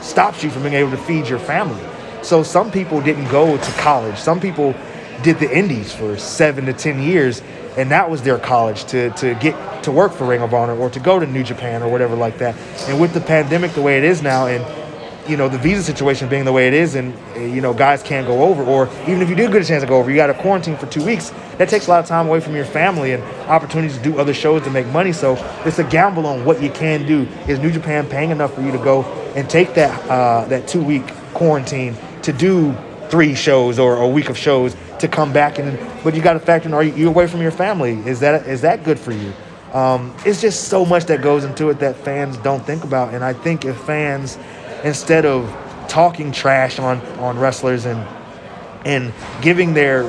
stops 0.04 0.42
you 0.42 0.50
from 0.50 0.62
being 0.62 0.74
able 0.74 0.90
to 0.90 0.96
feed 0.98 1.26
your 1.26 1.38
family. 1.38 1.82
So 2.22 2.42
some 2.42 2.70
people 2.70 3.00
didn't 3.00 3.28
go 3.28 3.56
to 3.56 3.72
college. 3.72 4.18
Some 4.18 4.40
people 4.40 4.74
did 5.22 5.38
the 5.38 5.56
indies 5.56 5.92
for 5.92 6.16
seven 6.16 6.66
to 6.66 6.72
ten 6.72 7.02
years 7.02 7.42
and 7.76 7.90
that 7.90 8.08
was 8.08 8.22
their 8.22 8.38
college 8.38 8.84
to, 8.84 9.10
to 9.10 9.34
get 9.34 9.82
to 9.82 9.90
work 9.90 10.12
for 10.12 10.26
Ring 10.26 10.42
of 10.42 10.54
Honor 10.54 10.76
or 10.76 10.90
to 10.90 11.00
go 11.00 11.18
to 11.18 11.26
New 11.26 11.42
Japan 11.42 11.82
or 11.82 11.90
whatever 11.90 12.14
like 12.14 12.38
that. 12.38 12.56
And 12.88 13.00
with 13.00 13.12
the 13.14 13.20
pandemic 13.20 13.72
the 13.72 13.82
way 13.82 13.98
it 13.98 14.04
is 14.04 14.22
now 14.22 14.46
and 14.46 14.64
you 15.28 15.36
know 15.36 15.48
the 15.48 15.58
visa 15.58 15.82
situation 15.82 16.28
being 16.28 16.44
the 16.44 16.52
way 16.52 16.66
it 16.68 16.74
is 16.74 16.94
and 16.94 17.14
uh, 17.36 17.40
you 17.40 17.60
know 17.60 17.72
guys 17.72 18.02
can't 18.02 18.26
go 18.26 18.42
over 18.44 18.62
or 18.62 18.88
even 19.02 19.22
if 19.22 19.28
you 19.28 19.36
do 19.36 19.48
get 19.48 19.62
a 19.62 19.64
chance 19.64 19.82
to 19.82 19.88
go 19.88 19.98
over 19.98 20.10
you 20.10 20.16
got 20.16 20.26
to 20.26 20.34
quarantine 20.34 20.76
for 20.76 20.86
two 20.86 21.04
weeks 21.04 21.32
that 21.58 21.68
takes 21.68 21.86
a 21.86 21.90
lot 21.90 22.00
of 22.00 22.06
time 22.06 22.26
away 22.26 22.40
from 22.40 22.56
your 22.56 22.64
family 22.64 23.12
and 23.12 23.22
opportunities 23.48 23.96
to 23.96 24.02
do 24.02 24.18
other 24.18 24.34
shows 24.34 24.62
to 24.64 24.70
make 24.70 24.86
money. 24.88 25.12
So 25.12 25.36
it's 25.64 25.78
a 25.78 25.84
gamble 25.84 26.26
on 26.26 26.44
what 26.44 26.60
you 26.60 26.70
can 26.70 27.06
do. 27.06 27.28
Is 27.46 27.58
new 27.58 27.70
japan 27.70 28.08
paying 28.08 28.30
enough 28.30 28.54
for 28.54 28.62
you 28.62 28.72
to 28.72 28.78
go 28.78 29.04
and 29.36 29.48
take 29.48 29.74
that 29.74 30.10
uh, 30.10 30.46
that 30.46 30.66
two 30.66 30.82
week 30.82 31.06
quarantine 31.32 31.96
to 32.22 32.32
do 32.32 32.74
three 33.08 33.34
shows 33.34 33.78
or 33.78 33.98
a 33.98 34.08
week 34.08 34.30
of 34.30 34.36
shows 34.36 34.76
to 34.98 35.06
come 35.08 35.32
back? 35.32 35.58
And 35.58 35.78
but 36.02 36.14
you 36.14 36.22
got 36.22 36.34
to 36.34 36.40
factor 36.40 36.68
in 36.68 36.74
are 36.74 36.82
you 36.82 37.08
away 37.08 37.26
from 37.26 37.40
your 37.40 37.52
family? 37.52 37.92
Is 38.06 38.20
that 38.20 38.46
is 38.46 38.62
that 38.62 38.82
good 38.82 38.98
for 38.98 39.12
you? 39.12 39.32
Um, 39.72 40.14
it's 40.24 40.40
just 40.40 40.68
so 40.68 40.84
much 40.84 41.06
that 41.06 41.20
goes 41.20 41.42
into 41.42 41.68
it 41.70 41.80
that 41.80 41.96
fans 41.96 42.36
don't 42.38 42.64
think 42.64 42.84
about. 42.84 43.12
And 43.12 43.24
i 43.24 43.32
think 43.32 43.64
if 43.64 43.76
fans 43.78 44.38
instead 44.84 45.24
of 45.24 45.50
talking 45.88 46.30
trash 46.30 46.78
on 46.78 47.00
on 47.18 47.38
wrestlers 47.38 47.86
and 47.86 48.06
and 48.84 49.12
giving 49.40 49.74
their 49.74 50.04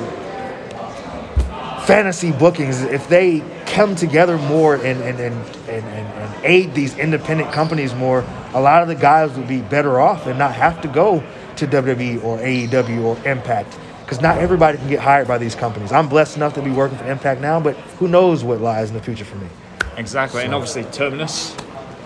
fantasy 1.86 2.32
bookings 2.32 2.82
if 2.82 3.08
they 3.08 3.40
come 3.66 3.96
together 3.96 4.38
more 4.38 4.74
and 4.74 5.00
and, 5.02 5.18
and, 5.18 5.34
and, 5.68 5.84
and, 5.84 6.44
aid 6.44 6.74
these 6.74 6.96
independent 6.98 7.50
companies 7.52 7.94
more 7.94 8.24
a 8.52 8.60
lot 8.60 8.82
of 8.82 8.88
the 8.88 8.94
guys 8.94 9.32
would 9.36 9.48
be 9.48 9.60
better 9.60 10.00
off 10.00 10.26
and 10.26 10.38
not 10.38 10.52
have 10.52 10.80
to 10.80 10.88
go 10.88 11.22
to 11.56 11.66
WWE 11.66 12.22
or 12.22 12.38
AEW 12.38 13.02
or 13.02 13.28
Impact 13.28 13.78
because 14.04 14.20
not 14.20 14.38
everybody 14.38 14.78
can 14.78 14.88
get 14.88 15.00
hired 15.00 15.26
by 15.26 15.38
these 15.38 15.56
companies. 15.56 15.90
I'm 15.90 16.08
blessed 16.08 16.36
enough 16.36 16.54
to 16.54 16.62
be 16.62 16.70
working 16.70 16.96
for 16.96 17.10
Impact 17.10 17.40
now, 17.40 17.58
but 17.58 17.74
who 17.98 18.06
knows 18.06 18.44
what 18.44 18.60
lies 18.60 18.90
in 18.90 18.94
the 18.94 19.02
future 19.02 19.24
for 19.24 19.36
me. 19.36 19.48
Exactly, 19.96 20.44
and 20.44 20.54
obviously 20.54 20.84
Terminus 20.84 21.56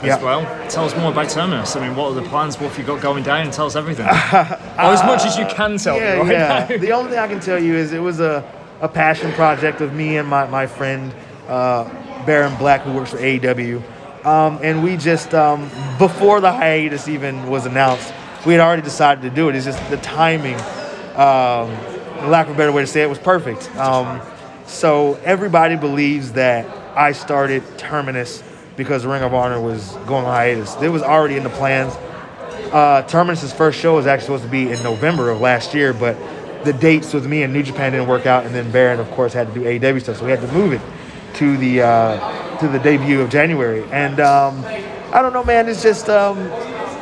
as 0.00 0.06
Yeah. 0.06 0.22
well. 0.22 0.68
Tell 0.68 0.84
us 0.84 0.96
more 0.96 1.12
about 1.12 1.28
Terminus. 1.28 1.76
I 1.76 1.86
mean, 1.86 1.96
what 1.96 2.12
are 2.12 2.14
the 2.14 2.28
plans? 2.28 2.58
What 2.58 2.70
have 2.70 2.78
you 2.78 2.84
got 2.84 3.00
going 3.00 3.22
down? 3.22 3.42
And 3.42 3.52
tell 3.52 3.66
us 3.66 3.76
everything. 3.76 4.06
or 4.06 4.12
as 4.12 5.04
much 5.04 5.24
as 5.24 5.36
you 5.36 5.44
can 5.46 5.76
tell 5.76 5.96
yeah, 5.98 6.14
me 6.14 6.20
right 6.20 6.32
yeah. 6.32 6.66
now. 6.68 6.76
the 6.76 6.92
only 6.92 7.10
thing 7.10 7.18
I 7.18 7.28
can 7.28 7.40
tell 7.40 7.62
you 7.62 7.74
is 7.74 7.92
it 7.92 7.98
was 8.00 8.20
a, 8.20 8.44
a 8.80 8.88
passion 8.88 9.32
project 9.32 9.80
of 9.80 9.92
me 9.92 10.16
and 10.16 10.28
my, 10.28 10.46
my 10.46 10.66
friend 10.66 11.14
uh, 11.48 11.84
Baron 12.24 12.56
Black, 12.56 12.82
who 12.82 12.92
works 12.92 13.10
for 13.10 13.18
AEW. 13.18 13.82
Um, 14.24 14.58
and 14.62 14.82
we 14.82 14.96
just, 14.96 15.34
um, 15.34 15.70
before 15.98 16.40
the 16.40 16.52
hiatus 16.52 17.08
even 17.08 17.48
was 17.48 17.66
announced, 17.66 18.12
we 18.46 18.54
had 18.54 18.60
already 18.60 18.82
decided 18.82 19.22
to 19.22 19.30
do 19.30 19.48
it. 19.48 19.56
It's 19.56 19.64
just 19.64 19.90
the 19.90 19.96
timing, 19.98 20.56
um, 21.16 21.70
the 22.20 22.28
lack 22.28 22.48
of 22.48 22.54
a 22.54 22.56
better 22.56 22.72
way 22.72 22.82
to 22.82 22.86
say 22.86 23.02
it, 23.02 23.08
was 23.08 23.18
perfect. 23.18 23.74
Um, 23.76 24.20
so 24.66 25.14
everybody 25.24 25.76
believes 25.76 26.32
that 26.32 26.66
I 26.96 27.12
started 27.12 27.62
Terminus 27.78 28.42
because 28.76 29.04
Ring 29.04 29.22
of 29.22 29.34
Honor 29.34 29.60
was 29.60 29.92
going 30.06 30.24
on 30.24 30.32
hiatus. 30.32 30.76
It 30.80 30.88
was 30.88 31.02
already 31.02 31.36
in 31.36 31.42
the 31.42 31.50
plans 31.50 31.94
uh, 32.72 33.02
Terminus's 33.02 33.52
first 33.52 33.78
show 33.80 33.96
was 33.96 34.06
actually 34.06 34.26
supposed 34.26 34.44
to 34.44 34.50
be 34.50 34.70
in 34.70 34.82
November 34.82 35.30
of 35.30 35.40
last 35.40 35.74
year, 35.74 35.92
but 35.92 36.16
the 36.64 36.72
dates 36.72 37.12
with 37.12 37.26
me 37.26 37.42
and 37.42 37.52
New 37.52 37.62
Japan 37.62 37.92
didn't 37.92 38.06
work 38.06 38.26
out, 38.26 38.46
and 38.46 38.54
then 38.54 38.70
Baron, 38.70 39.00
of 39.00 39.10
course, 39.10 39.32
had 39.32 39.48
to 39.48 39.54
do 39.54 39.62
AEW 39.62 40.00
stuff, 40.00 40.18
so 40.18 40.24
we 40.24 40.30
had 40.30 40.40
to 40.40 40.52
move 40.52 40.72
it 40.72 40.80
to 41.34 41.56
the 41.56 41.82
uh, 41.82 42.58
to 42.58 42.68
the 42.68 42.78
debut 42.78 43.20
of 43.20 43.30
January. 43.30 43.82
And 43.90 44.20
um, 44.20 44.64
I 45.12 45.20
don't 45.20 45.32
know, 45.32 45.42
man. 45.42 45.68
It's 45.68 45.82
just 45.82 46.08
um, 46.08 46.36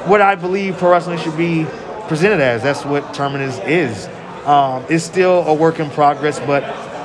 what 0.09 0.23
I 0.23 0.35
believe 0.37 0.77
pro 0.79 0.91
wrestling 0.91 1.19
should 1.19 1.37
be 1.37 1.67
presented 2.07 2.41
as. 2.41 2.63
That's 2.63 2.85
what 2.85 3.13
Terminus 3.13 3.59
is. 3.61 4.07
Um, 4.47 4.85
it's 4.89 5.05
still 5.05 5.47
a 5.47 5.53
work 5.53 5.81
in 5.81 5.91
progress, 5.91 6.41
but 6.41 6.65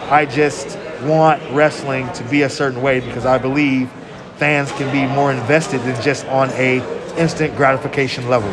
I 0.10 0.26
just 0.26 0.78
want 1.02 1.42
wrestling 1.52 2.12
to 2.14 2.24
be 2.26 2.44
a 2.44 2.50
certain 2.50 2.82
way 2.82 3.02
because 3.02 3.26
I 3.26 3.38
believe 3.38 3.92
fans 4.38 4.72
can 4.74 4.92
be 4.92 5.06
more 5.14 5.32
invested 5.32 5.82
than 5.82 6.02
just 6.02 6.26
on 6.28 6.50
a 6.52 6.82
instant 7.18 7.56
gratification 7.56 8.28
level. 8.30 8.52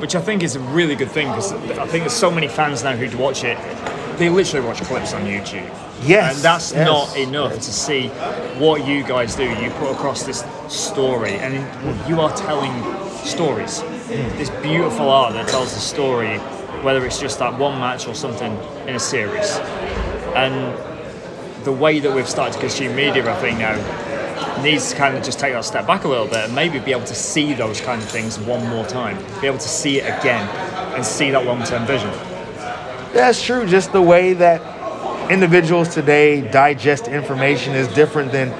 which 0.00 0.14
I 0.16 0.20
think 0.20 0.42
is 0.42 0.56
a 0.56 0.60
really 0.60 0.96
good 0.96 1.10
thing 1.10 1.28
because 1.28 1.52
I 1.52 1.86
think 1.86 2.02
there's 2.02 2.12
so 2.12 2.30
many 2.30 2.48
fans 2.48 2.82
now 2.82 2.94
who'd 2.96 3.14
watch 3.14 3.44
it 3.44 3.56
they 4.18 4.28
literally 4.28 4.66
watch 4.66 4.80
clips 4.82 5.12
on 5.12 5.22
YouTube. 5.22 5.68
Yes, 6.02 6.36
And 6.36 6.44
that's 6.44 6.72
yes. 6.72 6.86
not 6.86 7.16
enough 7.16 7.54
to 7.54 7.60
see 7.62 8.08
what 8.58 8.86
you 8.86 9.02
guys 9.02 9.34
do. 9.34 9.44
You 9.44 9.70
put 9.70 9.90
across 9.92 10.22
this 10.22 10.44
story, 10.68 11.32
and 11.32 11.54
you 12.08 12.20
are 12.20 12.34
telling 12.36 12.72
stories. 13.24 13.80
Hmm. 13.80 14.38
This 14.38 14.50
beautiful 14.62 15.08
art 15.08 15.32
that 15.34 15.48
tells 15.48 15.72
a 15.74 15.80
story, 15.80 16.38
whether 16.82 17.04
it's 17.06 17.18
just 17.18 17.38
that 17.38 17.58
one 17.58 17.78
match 17.80 18.06
or 18.06 18.14
something 18.14 18.52
in 18.86 18.96
a 18.96 19.00
series. 19.00 19.56
And 20.36 20.76
the 21.64 21.72
way 21.72 22.00
that 22.00 22.14
we've 22.14 22.28
started 22.28 22.54
to 22.54 22.60
consume 22.60 22.94
media, 22.94 23.28
I 23.30 23.40
think 23.40 23.58
now 23.58 23.74
needs 24.64 24.90
to 24.90 24.96
kind 24.96 25.16
of 25.16 25.22
just 25.22 25.38
take 25.38 25.52
that 25.52 25.64
step 25.64 25.86
back 25.86 26.04
a 26.04 26.08
little 26.08 26.26
bit 26.26 26.46
and 26.46 26.54
maybe 26.54 26.78
be 26.78 26.90
able 26.90 27.04
to 27.04 27.14
see 27.14 27.52
those 27.52 27.80
kind 27.80 28.02
of 28.02 28.08
things 28.08 28.38
one 28.38 28.66
more 28.68 28.84
time, 28.86 29.16
be 29.40 29.46
able 29.46 29.58
to 29.58 29.68
see 29.68 30.00
it 30.00 30.18
again, 30.18 30.48
and 30.94 31.04
see 31.04 31.30
that 31.30 31.44
long-term 31.44 31.86
vision. 31.86 32.10
That's 33.12 33.40
true. 33.44 33.66
Just 33.66 33.92
the 33.92 34.02
way 34.02 34.32
that 34.34 35.30
individuals 35.30 35.94
today 35.94 36.40
digest 36.50 37.06
information 37.06 37.74
is 37.74 37.86
different 37.88 38.32
than 38.32 38.50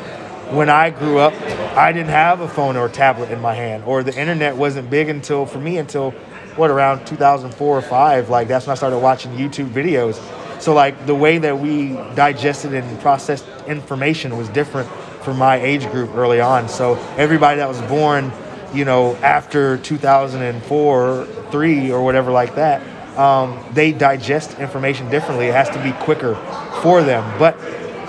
when 0.54 0.68
I 0.68 0.90
grew 0.90 1.18
up. 1.18 1.32
I 1.76 1.90
didn't 1.90 2.10
have 2.10 2.40
a 2.40 2.48
phone 2.48 2.76
or 2.76 2.88
tablet 2.88 3.30
in 3.30 3.40
my 3.40 3.54
hand, 3.54 3.82
or 3.84 4.02
the 4.02 4.16
internet 4.16 4.54
wasn't 4.56 4.90
big 4.90 5.08
until 5.08 5.46
for 5.46 5.58
me 5.58 5.78
until 5.78 6.12
what 6.56 6.70
around 6.70 7.04
2004 7.06 7.78
or 7.78 7.82
five. 7.82 8.28
Like 8.28 8.46
that's 8.46 8.66
when 8.66 8.72
I 8.72 8.76
started 8.76 8.98
watching 8.98 9.32
YouTube 9.32 9.70
videos. 9.70 10.20
So 10.60 10.72
like 10.72 11.06
the 11.06 11.14
way 11.14 11.38
that 11.38 11.58
we 11.58 11.94
digested 12.14 12.74
and 12.74 13.00
processed 13.00 13.44
information 13.66 14.36
was 14.36 14.48
different 14.50 14.88
for 15.24 15.34
my 15.34 15.56
age 15.56 15.90
group 15.90 16.14
early 16.14 16.40
on. 16.40 16.68
So 16.68 16.94
everybody 17.16 17.58
that 17.58 17.68
was 17.68 17.80
born, 17.82 18.30
you 18.72 18.84
know, 18.84 19.16
after 19.16 19.78
2004, 19.78 21.26
three 21.50 21.90
or 21.90 22.04
whatever 22.04 22.30
like 22.30 22.54
that, 22.56 22.82
um, 23.18 23.64
they 23.72 23.92
digest 23.92 24.58
information 24.58 25.08
differently. 25.08 25.46
It 25.46 25.54
has 25.54 25.70
to 25.70 25.82
be 25.82 25.92
quicker 25.92 26.34
for 26.82 27.02
them. 27.02 27.38
But 27.38 27.58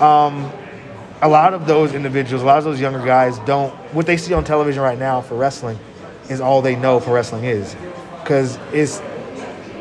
um, 0.00 0.50
a 1.22 1.28
lot 1.28 1.54
of 1.54 1.66
those 1.66 1.94
individuals, 1.94 2.42
a 2.42 2.46
lot 2.46 2.58
of 2.58 2.64
those 2.64 2.80
younger 2.80 3.04
guys 3.04 3.38
don't, 3.40 3.72
what 3.94 4.06
they 4.06 4.16
see 4.16 4.34
on 4.34 4.44
television 4.44 4.82
right 4.82 4.98
now 4.98 5.20
for 5.20 5.36
wrestling 5.36 5.78
is 6.28 6.40
all 6.40 6.60
they 6.60 6.76
know 6.76 7.00
for 7.00 7.14
wrestling 7.14 7.44
is. 7.44 7.76
Because 8.20 8.58
it's, 8.72 9.00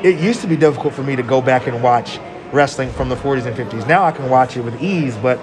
it 0.03 0.19
used 0.19 0.41
to 0.41 0.47
be 0.47 0.55
difficult 0.55 0.93
for 0.93 1.03
me 1.03 1.15
to 1.15 1.23
go 1.23 1.41
back 1.41 1.67
and 1.67 1.81
watch 1.81 2.19
wrestling 2.51 2.91
from 2.91 3.09
the 3.09 3.15
40s 3.15 3.45
and 3.45 3.55
50s. 3.55 3.87
Now 3.87 4.05
I 4.05 4.11
can 4.11 4.29
watch 4.29 4.55
it 4.55 4.61
with 4.61 4.81
ease, 4.81 5.17
but 5.17 5.39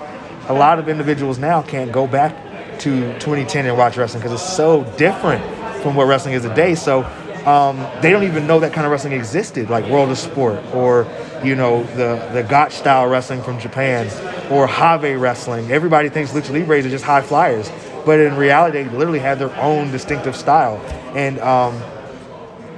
a 0.49 0.53
lot 0.53 0.79
of 0.79 0.89
individuals 0.89 1.39
now 1.39 1.63
can't 1.63 1.93
go 1.93 2.07
back 2.07 2.35
to 2.81 3.13
2010 3.19 3.67
and 3.67 3.79
watch 3.79 3.97
wrestling 3.97 4.23
because 4.23 4.41
it's 4.41 4.57
so 4.57 4.85
different 4.97 5.45
from 5.83 5.95
what 5.95 6.07
wrestling 6.07 6.35
is 6.35 6.43
today. 6.43 6.75
So 6.75 7.05
um, 7.47 7.77
they 8.01 8.11
don't 8.11 8.23
even 8.25 8.47
know 8.47 8.61
that 8.61 8.73
kind 8.73 8.87
of 8.87 8.93
wrestling 8.93 9.13
existed, 9.15 9.69
like 9.69 9.85
World 9.87 10.11
of 10.11 10.19
Sport 10.19 10.63
or 10.75 11.07
you 11.45 11.57
know 11.57 11.83
the 11.95 12.29
the 12.33 12.43
Gotch 12.45 12.73
style 12.73 13.07
wrestling 13.09 13.43
from 13.43 13.59
Japan 13.59 14.07
or 14.51 14.67
Have 14.67 15.03
wrestling. 15.03 15.71
Everybody 15.71 16.09
thinks 16.09 16.33
lucha 16.33 16.51
libres 16.51 16.87
are 16.87 16.91
just 16.91 17.05
high 17.05 17.23
flyers, 17.23 17.71
but 18.05 18.21
in 18.21 18.37
reality, 18.37 18.83
they 18.83 18.97
literally 18.97 19.19
have 19.19 19.39
their 19.39 19.55
own 19.61 19.91
distinctive 19.91 20.37
style, 20.37 20.77
and 21.17 21.41
um, 21.41 21.81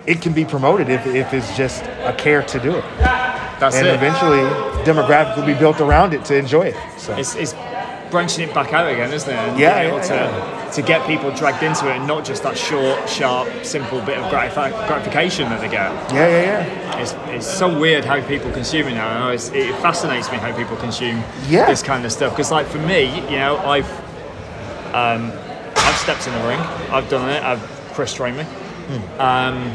it 0.07 0.23
can 0.23 0.33
be 0.33 0.45
promoted 0.45 0.89
if, 0.89 1.07
if 1.07 1.33
it's 1.35 1.57
just 1.57 1.83
a 1.83 2.15
care 2.17 2.43
to 2.43 2.61
do 2.61 2.77
it. 2.77 2.85
That's 2.99 3.77
and 3.77 3.87
it. 3.87 3.95
eventually, 3.95 4.43
demographic 4.85 5.37
will 5.37 5.47
be 5.47 5.55
built 5.55 5.81
around 5.81 6.15
it 6.15 6.25
to 6.27 6.37
enjoy 6.37 6.63
it. 6.69 6.77
So 6.99 7.15
It's, 7.17 7.35
it's 7.35 7.55
branching 8.11 8.49
it 8.49 8.55
back 8.55 8.73
out 8.73 8.87
again, 8.91 9.13
isn't 9.13 9.29
it? 9.29 9.35
And 9.37 9.59
Yeah, 9.59 9.81
able 9.81 9.99
yeah, 9.99 10.71
to, 10.71 10.73
to 10.77 10.83
get 10.83 11.07
people 11.07 11.33
dragged 11.35 11.63
into 11.63 11.89
it 11.91 11.97
and 11.97 12.07
not 12.07 12.25
just 12.25 12.43
that 12.45 12.57
short, 12.57 13.09
sharp, 13.09 13.49
simple 13.65 14.01
bit 14.03 14.19
of 14.19 14.25
gratifi- 14.31 14.87
gratification 14.87 15.49
that 15.49 15.61
they 15.61 15.69
get. 15.69 15.91
yeah, 16.13 16.29
yeah, 16.29 16.43
yeah. 16.43 17.01
It's, 17.01 17.13
it's 17.29 17.47
so 17.59 17.77
weird 17.79 18.05
how 18.05 18.25
people 18.27 18.51
consume 18.53 18.87
it 18.89 18.95
now. 18.95 19.31
It's, 19.31 19.49
it 19.51 19.75
fascinates 19.83 20.31
me 20.31 20.39
how 20.39 20.57
people 20.57 20.77
consume 20.77 21.23
Yeah. 21.49 21.67
this 21.67 21.83
kind 21.83 22.05
of 22.05 22.13
stuff. 22.13 22.33
Because, 22.33 22.51
like 22.53 22.67
for 22.67 22.79
me, 22.79 23.07
you 23.31 23.37
know, 23.39 23.57
I've 23.59 23.91
um, 24.95 25.33
I've 25.77 25.97
stepped 25.97 26.27
in 26.29 26.33
the 26.35 26.47
ring. 26.49 26.61
I've 26.91 27.09
done 27.09 27.29
it. 27.29 27.43
I've 27.43 27.61
Chris 27.95 28.15
trained 28.15 28.37
me. 28.37 28.45
Um, 29.19 29.73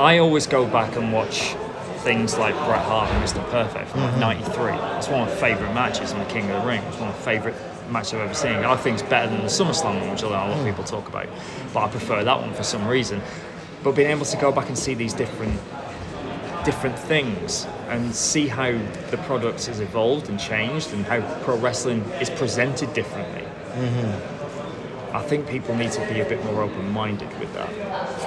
I 0.00 0.18
always 0.18 0.46
go 0.46 0.66
back 0.66 0.96
and 0.96 1.12
watch 1.12 1.54
things 2.00 2.38
like 2.38 2.54
Bret 2.66 2.82
Hart 2.82 3.10
and 3.10 3.24
Mr. 3.24 3.46
Perfect 3.50 3.90
from 3.90 4.00
'93. 4.18 4.54
Mm-hmm. 4.54 4.98
It's 4.98 5.08
one 5.08 5.22
of 5.22 5.28
my 5.28 5.34
favourite 5.36 5.74
matches 5.74 6.12
on 6.12 6.18
the 6.18 6.26
King 6.26 6.50
of 6.50 6.62
the 6.62 6.68
Ring. 6.68 6.82
It's 6.82 6.98
one 6.98 7.08
of 7.08 7.16
my 7.16 7.22
favourite 7.22 7.56
matches 7.90 8.14
I've 8.14 8.20
ever 8.20 8.34
seen. 8.34 8.52
I 8.52 8.76
think 8.76 9.00
it's 9.00 9.08
better 9.08 9.28
than 9.28 9.40
the 9.40 9.48
SummerSlam 9.48 10.00
one, 10.00 10.10
which 10.10 10.22
a 10.22 10.28
lot 10.28 10.50
of 10.50 10.64
people 10.64 10.84
talk 10.84 11.08
about. 11.08 11.28
But 11.72 11.84
I 11.84 11.88
prefer 11.88 12.24
that 12.24 12.40
one 12.40 12.54
for 12.54 12.62
some 12.62 12.86
reason. 12.86 13.20
But 13.82 13.92
being 13.92 14.10
able 14.10 14.26
to 14.26 14.36
go 14.36 14.52
back 14.52 14.68
and 14.68 14.78
see 14.78 14.94
these 14.94 15.14
different 15.14 15.60
different 16.64 16.98
things 16.98 17.66
and 17.88 18.14
see 18.14 18.46
how 18.46 18.70
the 19.10 19.16
product 19.24 19.64
has 19.64 19.80
evolved 19.80 20.28
and 20.28 20.38
changed 20.38 20.92
and 20.92 21.06
how 21.06 21.20
pro 21.42 21.56
wrestling 21.56 22.00
is 22.20 22.28
presented 22.28 22.92
differently. 22.92 23.42
Mm-hmm. 23.72 25.16
I 25.16 25.22
think 25.22 25.48
people 25.48 25.74
need 25.74 25.90
to 25.92 26.06
be 26.12 26.20
a 26.20 26.24
bit 26.24 26.44
more 26.44 26.62
open 26.62 26.90
minded 26.90 27.28
with 27.40 27.52
that. 27.54 27.70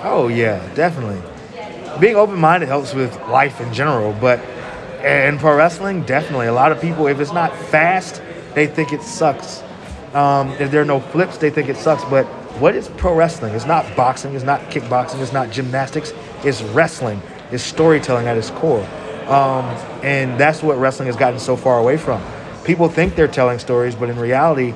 Oh 0.03 0.27
yeah, 0.29 0.67
definitely. 0.73 1.21
Being 1.99 2.15
open-minded 2.15 2.67
helps 2.67 2.93
with 2.93 3.15
life 3.27 3.61
in 3.61 3.73
general, 3.73 4.13
but 4.19 4.39
in 5.03 5.37
pro 5.37 5.55
wrestling, 5.55 6.03
definitely. 6.03 6.47
A 6.47 6.53
lot 6.53 6.71
of 6.71 6.81
people, 6.81 7.07
if 7.07 7.19
it's 7.19 7.33
not 7.33 7.55
fast, 7.55 8.21
they 8.53 8.67
think 8.67 8.93
it 8.93 9.01
sucks. 9.01 9.63
Um, 10.13 10.51
if 10.53 10.71
there 10.71 10.81
are 10.81 10.85
no 10.85 10.99
flips, 10.99 11.37
they 11.37 11.49
think 11.49 11.69
it 11.69 11.77
sucks. 11.77 12.03
But 12.05 12.25
what 12.59 12.75
is 12.75 12.87
pro 12.97 13.15
wrestling? 13.15 13.53
It's 13.53 13.65
not 13.65 13.95
boxing. 13.95 14.35
It's 14.35 14.43
not 14.43 14.61
kickboxing. 14.69 15.19
It's 15.21 15.33
not 15.33 15.51
gymnastics. 15.51 16.13
It's 16.43 16.61
wrestling. 16.61 17.21
It's 17.51 17.63
storytelling 17.63 18.27
at 18.27 18.35
its 18.35 18.49
core, 18.49 18.83
um, 19.27 19.65
and 20.01 20.39
that's 20.39 20.63
what 20.63 20.77
wrestling 20.79 21.05
has 21.05 21.15
gotten 21.15 21.39
so 21.39 21.55
far 21.55 21.77
away 21.77 21.97
from. 21.97 22.19
People 22.63 22.89
think 22.89 23.15
they're 23.15 23.27
telling 23.27 23.59
stories, 23.59 23.93
but 23.93 24.09
in 24.09 24.17
reality, 24.17 24.73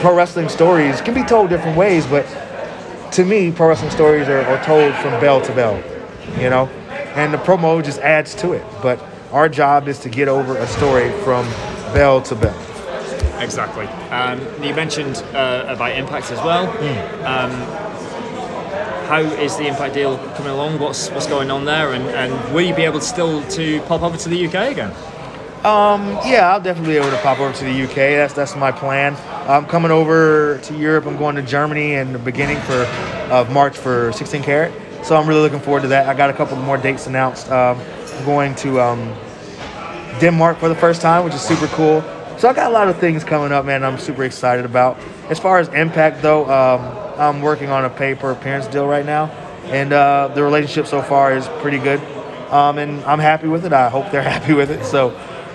pro 0.00 0.14
wrestling 0.14 0.48
stories 0.48 1.02
can 1.02 1.12
be 1.12 1.22
told 1.22 1.50
different 1.50 1.76
ways, 1.76 2.06
but 2.06 2.24
to 3.12 3.24
me, 3.24 3.52
pro 3.52 3.68
wrestling 3.68 3.90
stories 3.90 4.28
are, 4.28 4.40
are 4.40 4.64
told 4.64 4.94
from 4.96 5.20
bell 5.20 5.40
to 5.42 5.54
bell, 5.54 5.76
you 6.38 6.48
know, 6.48 6.66
and 7.14 7.32
the 7.32 7.38
promo 7.38 7.84
just 7.84 7.98
adds 8.00 8.34
to 8.36 8.52
it. 8.52 8.64
But 8.82 9.02
our 9.32 9.48
job 9.48 9.86
is 9.88 9.98
to 10.00 10.08
get 10.08 10.28
over 10.28 10.56
a 10.56 10.66
story 10.66 11.10
from 11.22 11.44
bell 11.92 12.22
to 12.22 12.34
bell. 12.34 12.58
Exactly. 13.40 13.86
Um, 14.10 14.40
you 14.62 14.74
mentioned 14.74 15.16
uh, 15.34 15.66
about 15.68 15.96
Impact 15.96 16.30
as 16.30 16.38
well. 16.38 16.68
Um, 17.26 17.50
how 19.08 19.20
is 19.20 19.56
the 19.56 19.66
Impact 19.66 19.94
deal 19.94 20.16
coming 20.36 20.52
along? 20.52 20.78
What's 20.78 21.10
what's 21.10 21.26
going 21.26 21.50
on 21.50 21.64
there? 21.64 21.92
And, 21.92 22.04
and 22.04 22.54
will 22.54 22.62
you 22.62 22.74
be 22.74 22.82
able 22.82 23.00
to 23.00 23.04
still 23.04 23.42
to 23.50 23.80
pop 23.82 24.02
over 24.02 24.16
to 24.16 24.28
the 24.28 24.46
UK 24.46 24.70
again? 24.72 24.92
Yeah, 26.26 26.52
I'll 26.52 26.60
definitely 26.60 26.94
be 26.94 26.98
able 26.98 27.10
to 27.10 27.22
pop 27.22 27.38
over 27.38 27.52
to 27.52 27.64
the 27.64 27.82
UK. 27.84 27.94
That's 27.94 28.34
that's 28.34 28.56
my 28.56 28.72
plan. 28.72 29.16
I'm 29.48 29.66
coming 29.66 29.90
over 29.92 30.58
to 30.58 30.76
Europe. 30.76 31.06
I'm 31.06 31.16
going 31.16 31.36
to 31.36 31.42
Germany 31.42 31.94
in 31.94 32.12
the 32.12 32.18
beginning 32.18 32.60
for 32.62 32.84
of 33.30 33.50
March 33.52 33.76
for 33.76 34.12
16 34.12 34.42
Carat. 34.42 34.72
So 35.04 35.16
I'm 35.16 35.28
really 35.28 35.40
looking 35.40 35.60
forward 35.60 35.82
to 35.82 35.88
that. 35.88 36.08
I 36.08 36.14
got 36.14 36.30
a 36.30 36.32
couple 36.32 36.56
more 36.56 36.78
dates 36.78 37.06
announced. 37.06 37.50
Um, 37.50 37.78
I'm 37.78 38.24
going 38.24 38.54
to 38.56 38.80
um, 38.80 39.14
Denmark 40.20 40.58
for 40.58 40.68
the 40.68 40.74
first 40.74 41.00
time, 41.00 41.24
which 41.24 41.34
is 41.34 41.40
super 41.40 41.66
cool. 41.68 42.02
So 42.38 42.48
I 42.48 42.52
got 42.52 42.70
a 42.70 42.74
lot 42.74 42.88
of 42.88 42.98
things 42.98 43.22
coming 43.24 43.52
up, 43.52 43.64
man. 43.64 43.84
I'm 43.84 43.98
super 43.98 44.24
excited 44.24 44.64
about. 44.64 44.98
As 45.28 45.38
far 45.38 45.58
as 45.58 45.68
Impact, 45.68 46.22
though, 46.22 46.44
um, 46.50 46.80
I'm 47.20 47.40
working 47.40 47.70
on 47.70 47.84
a 47.84 47.90
pay 47.90 48.14
per 48.14 48.32
appearance 48.32 48.66
deal 48.66 48.86
right 48.86 49.06
now, 49.06 49.26
and 49.66 49.92
uh, 49.92 50.28
the 50.34 50.42
relationship 50.42 50.86
so 50.86 51.02
far 51.02 51.34
is 51.36 51.46
pretty 51.60 51.78
good. 51.78 52.00
Um, 52.50 52.78
and 52.78 53.02
I'm 53.04 53.18
happy 53.18 53.48
with 53.48 53.64
it. 53.64 53.72
I 53.72 53.88
hope 53.88 54.10
they're 54.10 54.22
happy 54.36 54.54
with 54.54 54.70
it. 54.70 54.84
So 54.84 55.10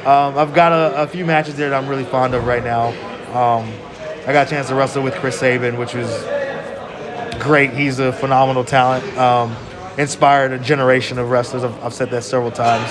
um, 0.08 0.38
I've 0.38 0.54
got 0.54 0.72
a, 0.72 1.04
a 1.04 1.08
few 1.08 1.26
matches 1.26 1.56
there 1.56 1.70
that 1.70 1.82
I'm 1.84 1.90
really 1.90 2.06
fond 2.06 2.34
of 2.34 2.46
right 2.46 2.64
now. 2.64 2.88
Um, 3.38 3.70
I 4.26 4.34
got 4.34 4.48
a 4.48 4.50
chance 4.50 4.68
to 4.70 4.76
wrestle 4.76 5.04
with 5.04 5.14
Chris 5.16 5.40
Sabin, 5.40 5.78
which 5.78 5.94
was 5.94 6.10
great. 7.42 7.72
He's 7.74 8.00
a 8.00 8.12
phenomenal 8.14 8.64
talent. 8.64 9.06
Um, 9.18 9.56
inspired 9.98 10.52
a 10.52 10.60
generation 10.60 11.18
of 11.18 11.30
wrestlers. 11.30 11.64
I've, 11.64 11.84
I've 11.84 11.94
said 11.94 12.10
that 12.12 12.24
several 12.24 12.52
times. 12.52 12.90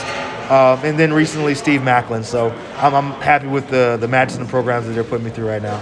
Um, 0.50 0.84
and 0.88 0.98
then 0.98 1.12
recently 1.12 1.54
Steve 1.54 1.80
Maclin. 1.80 2.24
So 2.24 2.50
I'm, 2.78 2.94
I'm 2.94 3.10
happy 3.20 3.48
with 3.48 3.68
the 3.68 3.96
the 4.00 4.06
matches 4.08 4.36
and 4.36 4.46
the 4.46 4.50
programs 4.50 4.86
that 4.86 4.92
they're 4.92 5.04
putting 5.04 5.24
me 5.24 5.30
through 5.30 5.48
right 5.48 5.62
now. 5.62 5.76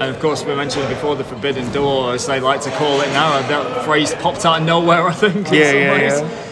And 0.00 0.14
of 0.14 0.20
course, 0.20 0.44
we 0.44 0.54
mentioned 0.54 0.88
before 0.88 1.16
the 1.16 1.24
forbidden 1.24 1.70
door, 1.72 2.14
as 2.14 2.26
they 2.26 2.38
like 2.40 2.60
to 2.62 2.70
call 2.70 3.00
it 3.00 3.08
now. 3.08 3.40
That 3.48 3.84
phrase 3.84 4.14
popped 4.16 4.44
out 4.44 4.60
of 4.60 4.66
nowhere, 4.66 5.06
I 5.08 5.12
think. 5.12 5.48
In 5.48 5.54
Yeah, 5.54 5.70
some 5.70 5.76
yeah, 5.80 5.92
ways. 5.92 6.20
yeah. 6.20 6.47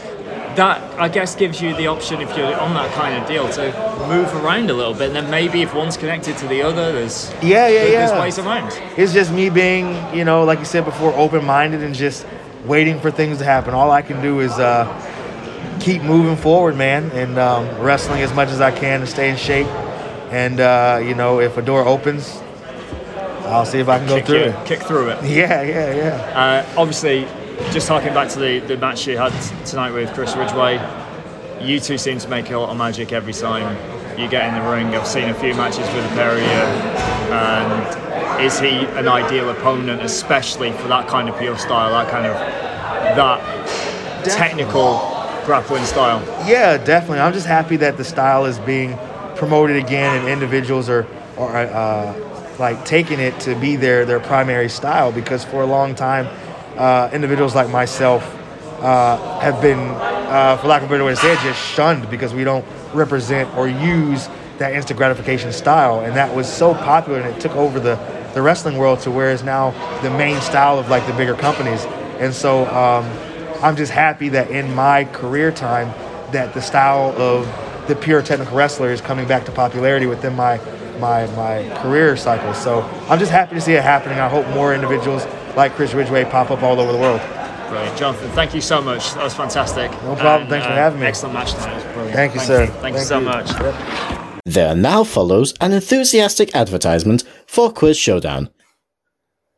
That 0.57 0.81
I 0.99 1.09
guess 1.09 1.35
gives 1.35 1.61
you 1.61 1.77
the 1.77 1.87
option, 1.89 2.21
if 2.21 2.35
you're 2.37 2.55
on 2.59 2.73
that 2.75 2.91
kind 2.95 3.21
of 3.21 3.29
deal, 3.29 3.49
to 3.51 4.07
move 4.09 4.35
around 4.43 4.71
a 4.71 4.75
little 4.75 4.95
bit. 4.95 5.09
And 5.09 5.17
then 5.17 5.31
maybe 5.31 5.61
if 5.63 5.75
one's 5.75 5.97
connected 5.99 6.37
to 6.39 6.49
the 6.49 6.63
other, 6.63 6.93
there's 6.93 7.31
Yeah, 7.43 7.69
yeah, 7.69 7.85
there's 7.85 8.11
yeah. 8.11 8.21
ways 8.21 8.39
around. 8.39 8.73
It's 8.97 9.13
just 9.13 9.31
me 9.33 9.51
being, 9.51 9.95
you 10.15 10.25
know, 10.25 10.45
like 10.45 10.59
you 10.59 10.65
said 10.65 10.85
before, 10.87 11.13
open 11.15 11.45
minded 11.45 11.83
and 11.83 11.95
just 11.95 12.27
waiting 12.65 12.99
for 13.01 13.11
things 13.11 13.39
to 13.39 13.45
happen. 13.45 13.75
All 13.75 13.91
I 13.91 14.01
can 14.03 14.23
do 14.23 14.41
is 14.41 14.53
uh, 14.53 14.87
keep 15.81 16.03
moving 16.03 16.37
forward, 16.37 16.77
man, 16.77 17.11
and 17.13 17.39
um, 17.39 17.67
wrestling 17.81 18.23
as 18.23 18.33
much 18.33 18.49
as 18.49 18.61
I 18.63 18.71
can 18.71 19.01
to 19.01 19.07
stay 19.07 19.29
in 19.29 19.37
shape. 19.37 19.67
And 20.33 20.59
uh, 20.59 21.01
you 21.05 21.15
know, 21.15 21.39
if 21.41 21.59
a 21.59 21.63
door 21.63 21.85
opens, 21.85 22.41
I'll 23.45 23.67
see 23.67 23.79
if 23.79 23.89
I 23.89 23.99
can 23.99 24.09
go 24.09 24.17
Kick, 24.17 24.27
through 24.27 24.39
you- 24.39 24.45
it. 24.45 24.67
kick 24.67 24.83
through 24.83 25.09
it. 25.11 25.23
Yeah, 25.25 25.63
yeah, 25.63 25.95
yeah. 25.95 26.65
Uh, 26.75 26.81
obviously, 26.81 27.27
just 27.73 27.89
harking 27.89 28.15
back 28.15 28.29
to 28.31 28.39
the, 28.39 28.61
the 28.61 28.77
match 28.77 29.07
you 29.07 29.17
had 29.17 29.33
tonight 29.65 29.93
with 29.93 30.13
Chris 30.15 30.35
Ridgeway, 30.37 30.81
you 31.61 31.81
two 31.81 31.99
seem 31.99 32.19
to 32.19 32.29
make 32.29 32.51
a 32.51 32.59
lot 32.59 32.71
of 32.71 32.77
magic 32.77 33.13
every 33.13 33.33
time 33.33 33.77
you 34.19 34.29
get 34.29 34.49
in 34.49 34.63
the 34.63 34.71
ring. 34.71 34.95
I've 34.95 35.07
seen 35.07 35.29
a 35.29 35.35
few 35.35 35.55
matches 35.55 35.87
with 35.95 36.09
the 36.09 36.17
pair 36.17 36.33
of 36.33 36.39
you, 36.39 37.33
and 37.33 38.43
is 38.45 38.59
he 38.61 38.85
an 38.99 39.09
ideal 39.09 39.51
opponent, 39.51 40.03
especially 40.03 40.73
for 40.73 40.89
that 40.89 41.09
kind 41.09 41.29
of 41.29 41.39
pure 41.39 41.59
style, 41.59 41.91
that 41.91 42.11
kind 42.11 42.27
of 42.27 42.35
that 43.17 44.25
technical 44.25 44.99
grappling 45.45 45.85
style? 45.85 46.21
Yeah, 46.47 46.77
definitely. 46.77 47.21
I'm 47.21 47.33
just 47.33 47.47
happy 47.47 47.77
that 47.77 47.97
the 47.97 48.05
style 48.05 48.45
is 48.45 48.59
being 48.61 48.99
promoted 49.37 49.77
again, 49.77 50.19
and 50.19 50.29
individuals 50.29 50.89
are 50.89 51.07
are 51.39 51.57
uh, 51.57 52.57
like 52.59 52.85
taking 52.85 53.21
it 53.21 53.39
to 53.41 53.55
be 53.55 53.77
their 53.77 54.05
their 54.05 54.21
primary 54.21 54.69
style. 54.69 55.13
Because 55.13 55.45
for 55.45 55.63
a 55.63 55.67
long 55.67 55.95
time, 55.95 56.27
uh, 56.79 57.11
individuals 57.13 57.55
like 57.55 57.69
myself 57.71 58.23
uh, 58.83 59.41
have 59.41 59.61
been, 59.61 59.79
uh, 59.79 60.57
for 60.59 60.69
lack 60.69 60.83
of 60.83 60.89
a 60.89 60.93
better 60.93 61.05
way 61.05 61.13
to 61.13 61.17
say 61.17 61.33
it, 61.33 61.39
just 61.41 61.61
shunned 61.61 62.09
because 62.11 62.35
we 62.35 62.45
don't 62.45 62.65
represent 62.95 63.55
or 63.57 63.69
use 63.69 64.29
that 64.59 64.73
instant 64.73 64.97
gratification 64.97 65.53
style, 65.53 66.01
and 66.01 66.17
that 66.17 66.35
was 66.35 66.51
so 66.51 66.75
popular, 66.75 67.21
and 67.21 67.35
it 67.35 67.41
took 67.41 67.55
over 67.57 67.79
the 67.81 67.97
the 68.37 68.43
wrestling 68.43 68.77
world 68.77 69.01
to 69.01 69.11
where 69.11 69.31
it's 69.31 69.43
now 69.43 69.71
the 70.03 70.11
main 70.11 70.39
style 70.43 70.79
of 70.79 70.91
like 70.91 71.07
the 71.07 71.13
bigger 71.15 71.35
companies. 71.35 71.87
And 72.21 72.35
so 72.35 72.67
um, 72.67 73.07
I'm 73.63 73.77
just 73.77 73.91
happy 73.91 74.29
that 74.29 74.51
in 74.51 74.75
my 74.75 75.05
career 75.05 75.51
time, 75.51 75.89
that 76.33 76.53
the 76.53 76.61
style 76.61 77.19
of 77.19 77.47
the 77.89 77.97
pure 77.97 78.21
technical 78.21 78.55
wrestler 78.55 78.91
is 78.91 79.01
coming 79.01 79.27
back 79.27 79.47
to 79.47 79.53
popularity 79.53 80.05
within 80.05 80.37
my 80.37 80.61
my 81.01 81.27
my 81.29 81.67
career 81.81 82.15
cycle. 82.15 82.53
So 82.53 82.83
I'm 83.09 83.19
just 83.19 83.33
happy 83.33 83.55
to 83.55 83.61
see 83.61 83.73
it 83.73 83.83
happening. 83.83 84.19
I 84.19 84.29
hope 84.29 84.47
more 84.49 84.75
individuals 84.75 85.25
like 85.57 85.73
Chris 85.75 85.95
Ridgeway 85.95 86.25
pop 86.27 86.51
up 86.51 86.63
all 86.63 86.79
over 86.79 86.93
the 86.93 86.99
world. 86.99 87.21
Brilliant, 87.69 87.99
Jonathan. 87.99 88.31
Thank 88.31 88.55
you 88.55 88.61
so 88.61 88.81
much. 88.81 89.15
That 89.15 89.25
was 89.25 89.35
fantastic. 89.35 89.91
No 90.03 90.15
problem. 90.15 90.43
And, 90.43 90.51
Thanks 90.51 90.67
for 90.67 90.73
uh, 90.73 90.77
having 90.77 91.01
me. 91.01 91.07
Excellent 91.07 91.35
match 91.35 91.53
tonight. 91.55 91.83
Brilliant. 91.95 92.15
Thank 92.15 92.35
you, 92.35 92.41
sir. 92.41 92.67
Thank, 92.67 92.97
you 92.97 93.03
so 93.03 93.21
much. 93.21 93.51
Yep. 93.51 94.43
There 94.45 94.77
now 94.77 95.03
follows 95.03 95.55
an 95.61 95.73
enthusiastic 95.73 96.55
advertisement 96.55 97.25
for 97.49 97.73
Quiz 97.73 97.99
Showdown. 97.99 98.51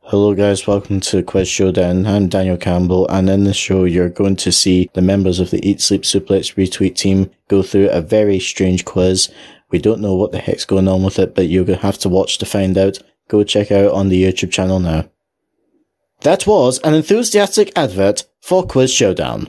Hello 0.01 0.33
guys, 0.33 0.65
welcome 0.65 0.99
to 1.01 1.21
Quiz 1.21 1.47
Showdown. 1.47 2.07
I'm 2.07 2.29
Daniel 2.29 2.57
Campbell 2.57 3.07
and 3.09 3.29
in 3.29 3.43
this 3.43 3.55
show 3.55 3.83
you're 3.83 4.09
going 4.09 4.35
to 4.37 4.51
see 4.51 4.89
the 4.95 5.03
members 5.03 5.39
of 5.39 5.51
the 5.51 5.63
Eat 5.63 5.81
Sleep 5.81 6.01
Suplex 6.01 6.55
retweet 6.55 6.95
team 6.95 7.29
go 7.47 7.61
through 7.61 7.91
a 7.91 8.01
very 8.01 8.39
strange 8.39 8.85
quiz. 8.85 9.31
We 9.69 9.77
don't 9.77 10.01
know 10.01 10.15
what 10.15 10.31
the 10.31 10.39
heck's 10.39 10.65
going 10.65 10.87
on 10.87 11.03
with 11.03 11.19
it, 11.19 11.35
but 11.35 11.49
you're 11.49 11.63
going 11.63 11.77
to 11.77 11.85
have 11.85 11.99
to 11.99 12.09
watch 12.09 12.39
to 12.39 12.47
find 12.47 12.75
out. 12.75 12.97
Go 13.27 13.43
check 13.43 13.71
out 13.71 13.91
on 13.91 14.09
the 14.09 14.23
YouTube 14.23 14.51
channel 14.51 14.79
now. 14.79 15.07
That 16.21 16.45
was 16.45 16.79
an 16.79 16.93
enthusiastic 16.93 17.71
advert 17.77 18.25
for 18.41 18.63
Quiz 18.63 18.91
Showdown. 18.91 19.47